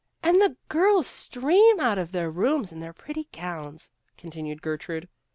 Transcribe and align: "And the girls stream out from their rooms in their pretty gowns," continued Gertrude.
"And 0.23 0.41
the 0.41 0.57
girls 0.67 1.05
stream 1.05 1.79
out 1.79 1.99
from 1.99 2.07
their 2.07 2.31
rooms 2.31 2.71
in 2.71 2.79
their 2.79 2.91
pretty 2.91 3.27
gowns," 3.31 3.91
continued 4.17 4.63
Gertrude. 4.63 5.07